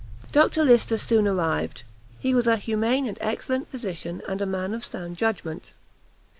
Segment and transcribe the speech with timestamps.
[0.31, 1.83] Dr Lyster soon arrived;
[2.19, 5.73] he was a humane and excellent physician, and a man of sound judgment.